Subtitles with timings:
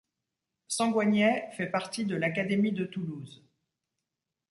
[0.67, 3.43] Sengouagnet fait partie de l'académie de Toulouse.